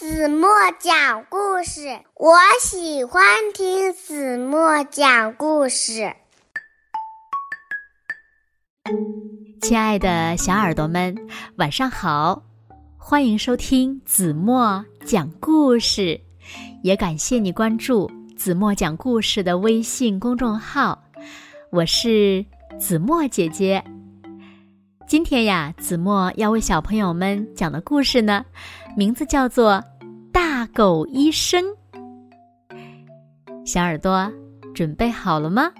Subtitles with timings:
[0.00, 6.10] 子墨讲故事，我喜欢听子墨讲故事。
[9.60, 11.14] 亲爱的小耳朵们，
[11.56, 12.42] 晚上好！
[12.96, 16.18] 欢迎收听子墨讲故事，
[16.82, 20.98] 也感谢你关注子墨讲故事的微信公众号。
[21.68, 22.42] 我是
[22.78, 23.84] 子墨姐姐。
[25.06, 28.42] 今天呀，子墨要为小朋友们讲的故事呢，
[28.96, 29.84] 名字叫做。
[30.72, 31.64] 狗医生，
[33.64, 34.30] 小耳朵
[34.74, 35.72] 准备好了吗？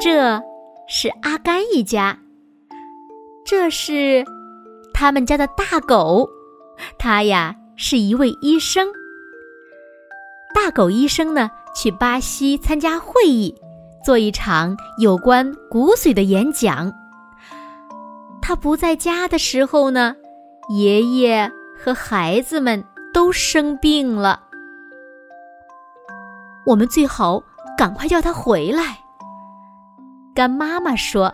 [0.00, 0.42] 这
[0.88, 2.18] 是阿甘一家，
[3.44, 4.24] 这是
[4.94, 6.28] 他们家的大狗，
[6.98, 8.88] 他呀是一位医生。
[10.54, 13.54] 大狗医生呢，去巴西参加会议。
[14.04, 16.92] 做一场有关骨髓的演讲。
[18.40, 20.16] 他不在家的时候呢，
[20.68, 24.40] 爷爷和孩子们都生病了。
[26.66, 27.42] 我们最好
[27.78, 28.98] 赶快叫他回来。
[30.34, 31.32] 干妈妈说：“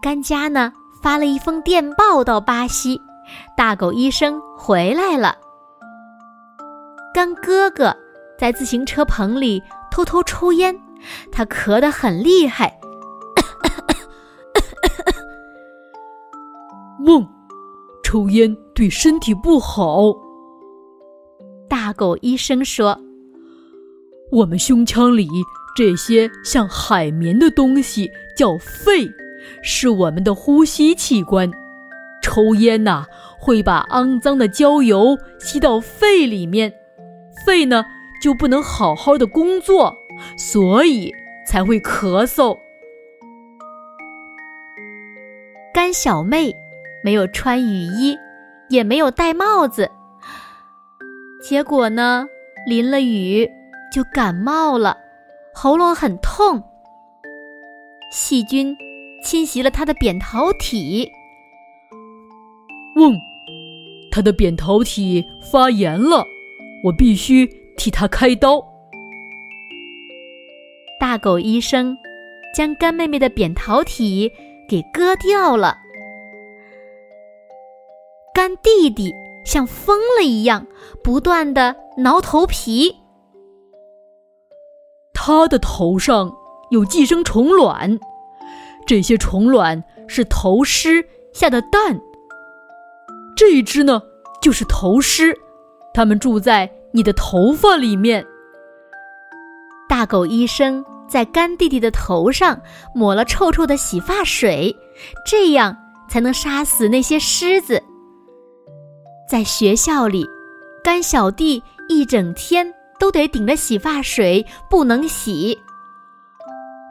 [0.00, 0.72] 干家呢
[1.02, 3.00] 发了一封电报到巴西，
[3.56, 5.36] 大狗医生回来了。
[7.12, 7.94] 干哥哥
[8.38, 10.74] 在自行车棚里偷偷抽烟。”
[11.30, 12.78] 他咳得很厉害。
[17.06, 17.26] 嗡，
[18.02, 20.12] 抽烟对身体不好。
[21.68, 22.98] 大狗医生说
[24.32, 25.28] ：“我们胸腔里
[25.76, 29.08] 这些像海绵的东西叫肺，
[29.62, 31.50] 是我们的呼吸器官。
[32.22, 33.04] 抽烟呐，
[33.38, 36.72] 会把肮脏的焦油吸到肺里面，
[37.46, 37.84] 肺呢
[38.20, 39.96] 就不能好好的工作。”
[40.38, 41.12] 所以
[41.46, 42.56] 才会咳嗽。
[45.74, 46.54] 甘小妹
[47.04, 48.16] 没有穿雨衣，
[48.70, 49.90] 也没有戴帽子，
[51.42, 52.26] 结果呢，
[52.66, 53.48] 淋了雨
[53.92, 54.96] 就感冒了，
[55.52, 56.62] 喉咙很痛。
[58.10, 58.76] 细菌
[59.22, 61.10] 侵袭了她的扁桃体。
[62.96, 63.14] 嗡，
[64.10, 66.24] 她的扁桃体发炎了，
[66.84, 68.64] 我必须替她开刀。
[71.18, 71.98] 大狗医生
[72.54, 74.30] 将干妹妹的扁桃体
[74.68, 75.76] 给割掉了。
[78.32, 79.12] 干弟弟
[79.44, 80.64] 像疯了一样，
[81.02, 82.94] 不断的挠头皮。
[85.12, 86.32] 他的头上
[86.70, 87.98] 有寄生虫卵，
[88.86, 92.00] 这些虫卵是头虱下的蛋。
[93.36, 94.00] 这一只呢，
[94.40, 95.34] 就是头虱，
[95.92, 98.24] 它们住在你的头发里面。
[99.88, 102.60] 大狗医生在干弟弟的头上
[102.94, 104.74] 抹了臭臭的洗发水，
[105.24, 105.76] 这样
[106.08, 107.82] 才能杀死那些虱子。
[109.28, 110.26] 在学校里，
[110.84, 115.58] 干小弟一整天都得顶着洗发水不能洗。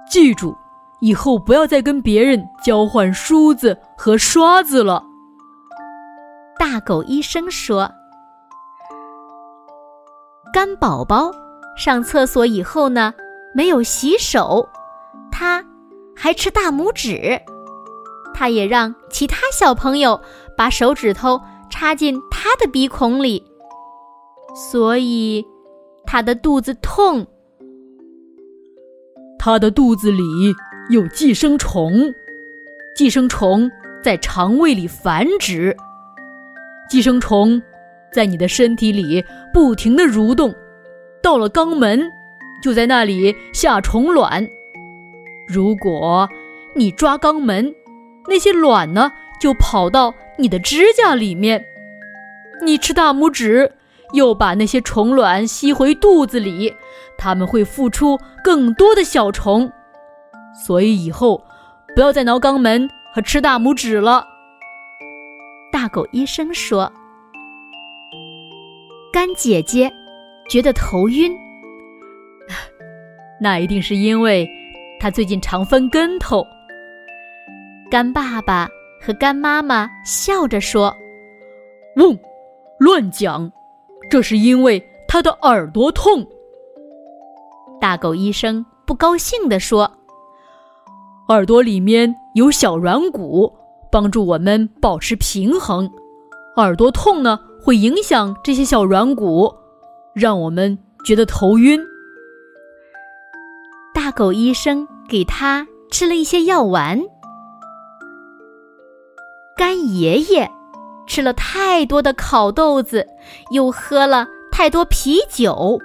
[0.10, 0.56] 记住，
[1.00, 5.04] 以后不要再跟别人交换梳子和刷子了。
[6.60, 7.92] 大狗医生说
[10.52, 11.32] ：“干宝宝。”
[11.78, 13.14] 上厕所以后呢，
[13.58, 14.70] 没有洗手，
[15.32, 15.66] 他
[16.16, 17.42] 还吃大拇指，
[18.32, 20.22] 他也让其他小朋友
[20.56, 23.44] 把手指头插进他的鼻孔里，
[24.70, 25.44] 所以
[26.06, 27.26] 他的肚子痛。
[29.40, 30.22] 他的肚子里
[30.92, 32.14] 有寄生虫，
[32.96, 33.68] 寄生虫
[34.04, 35.76] 在肠胃里繁殖，
[36.88, 37.60] 寄生虫
[38.14, 40.54] 在你的身体里不停的蠕动。
[41.24, 42.08] 到了肛门，
[42.62, 44.50] 就在那里下虫卵。
[45.48, 46.28] 如果
[46.76, 47.74] 你抓肛门，
[48.28, 51.64] 那些卵呢就跑到你的指甲里面。
[52.64, 53.72] 你吃大拇指，
[54.14, 56.74] 又把那些虫卵吸回肚子里，
[57.18, 59.72] 它们会孵出更多的小虫。
[60.66, 61.44] 所以以后
[61.96, 64.26] 不要再挠肛门和吃大拇指了。
[65.72, 66.92] 大狗医生说
[69.14, 69.94] ：“干姐姐。”
[70.50, 71.36] 觉得头晕，
[73.40, 74.50] 那一定是因为
[75.00, 76.46] 他最近常翻跟头。
[77.90, 78.68] 干爸爸
[79.02, 80.94] 和干妈妈笑着说
[81.98, 82.18] ：“嗡，
[82.80, 83.52] 乱讲，
[84.10, 86.26] 这是因为他的耳朵痛。”
[87.80, 89.92] 大狗医生不高兴地说
[91.30, 93.54] ：“耳朵里面有小软骨，
[93.92, 95.90] 帮助我们保持平衡。
[96.58, 99.54] 耳朵痛呢，会影响这些小软骨。”
[100.16, 100.76] 让我们
[101.06, 101.80] 觉得头晕。
[104.08, 106.98] 大狗医生给他吃了一些药丸。
[109.58, 110.50] 干爷爷
[111.06, 113.06] 吃了太多的烤豆子，
[113.52, 115.78] 又喝了太多啤酒，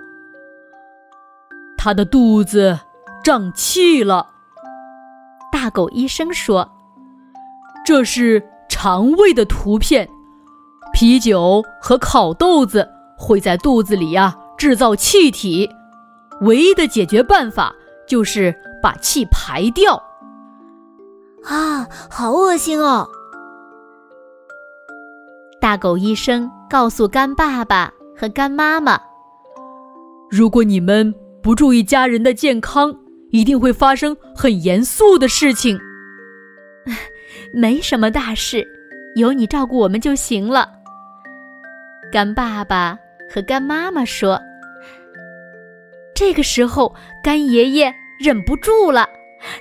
[1.76, 2.78] 他的肚子
[3.24, 4.28] 胀气了。
[5.50, 6.70] 大狗医生说
[7.84, 10.08] ：“这是肠胃的图片，
[10.92, 12.88] 啤酒和烤豆子
[13.18, 15.68] 会在肚子里呀制造气体，
[16.42, 17.74] 唯一的解决办法
[18.06, 20.02] 就是把气排掉。”
[21.44, 23.08] 啊，好恶心哦！
[25.60, 29.00] 大狗医生告诉干爸爸和干妈妈
[30.30, 31.12] ：“如果你们
[31.42, 32.94] 不注意家人的健康，
[33.30, 35.78] 一定会发生很严肃的事情。
[37.52, 38.64] 没什么大事，
[39.16, 40.68] 有你照顾我们就行了。”
[42.12, 42.96] 干爸爸
[43.28, 44.40] 和干妈妈说。
[46.24, 49.08] 这个时候，干爷爷忍不住了，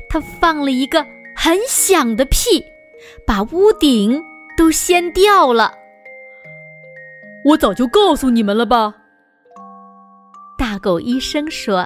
[0.08, 1.04] 他放了一个
[1.36, 2.64] 很响的屁，
[3.26, 4.24] 把屋顶
[4.56, 5.74] 都掀掉了。
[7.44, 8.94] 我早就告诉你们了吧？
[10.56, 11.84] 大狗医生说：“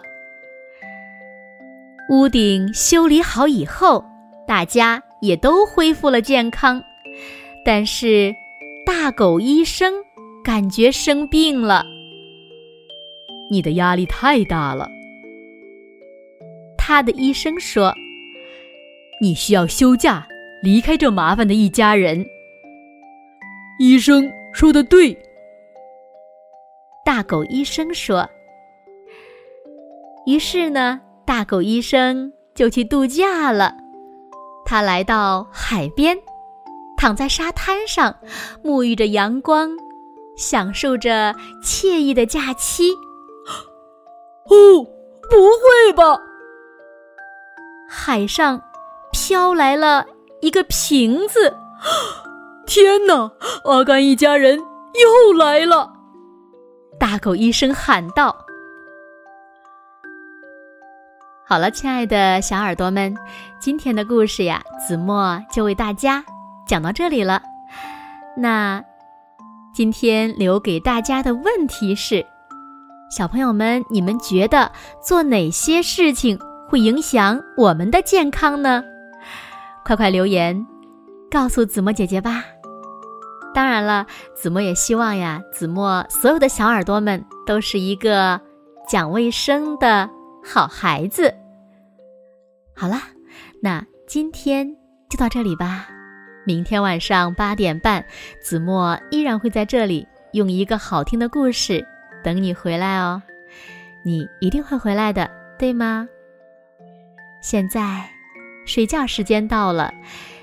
[2.12, 4.04] 屋顶修理好以后，
[4.46, 6.84] 大家也都恢复了健康。
[7.64, 8.36] 但是，
[8.86, 9.94] 大狗医生
[10.44, 11.86] 感觉生病了。
[13.50, 14.90] 你的压力太大了。”
[16.78, 17.94] 他的医生说
[19.22, 20.28] ：“你需要休假，
[20.62, 22.26] 离开这麻烦的一家人。”
[23.80, 25.18] 医生说的对。
[27.04, 28.30] 大狗医生说
[30.26, 33.76] ：“于是呢，大狗医生就去度假了。
[34.66, 36.18] 他来到海边，
[36.98, 38.16] 躺在沙滩上，
[38.64, 39.70] 沐浴着阳光，
[40.38, 42.92] 享受着惬意的假期。
[44.50, 44.84] 哦，
[45.30, 46.22] 不会吧！
[47.90, 48.62] 海上
[49.12, 50.06] 飘来了
[50.42, 51.56] 一个瓶子。
[52.66, 53.32] 天哪，
[53.64, 55.94] 阿甘一家人又来了！”
[57.00, 58.36] 大狗医生喊道
[61.46, 63.16] ：“好了，亲爱的小耳朵们，
[63.60, 66.24] 今天的故事呀，子墨就为大家
[66.68, 67.42] 讲到这里了。
[68.38, 68.84] 那
[69.74, 72.26] 今天留给大家的问题是：
[73.16, 74.70] 小朋友们，你们觉得
[75.02, 78.84] 做哪些事情会影响我们的健康呢？
[79.86, 80.68] 快快留言
[81.32, 82.44] 告诉子墨姐姐吧。”
[83.56, 88.38] 当然了，子墨也希望呀，子墨所有的小耳朵们都是一个
[88.86, 90.10] 讲卫生的
[90.44, 91.34] 好孩子。
[92.76, 92.98] 好了，
[93.62, 94.70] 那今天
[95.10, 95.88] 就到这里吧。
[96.46, 98.04] 明天晚上八点半，
[98.44, 101.88] 子墨依然会在这里用一个好听的故事
[102.26, 103.22] 等你回来哦。
[104.04, 105.30] 你一定会回来的，
[105.60, 106.10] 对吗？
[107.40, 108.10] 现在
[108.66, 109.94] 睡觉时间到了，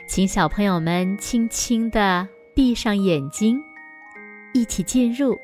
[0.06, 2.28] 请小朋友们轻轻的。
[2.54, 3.58] 闭上眼睛，
[4.52, 5.34] 一起进入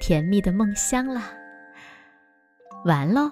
[0.00, 1.30] 甜蜜的梦乡啦！
[2.86, 3.30] 完喽。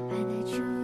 [0.00, 0.81] by the truth.